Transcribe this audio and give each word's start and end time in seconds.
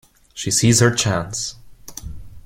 She 0.33 0.49
sees 0.49 0.79
her 0.79 0.89
chance. 0.89 1.57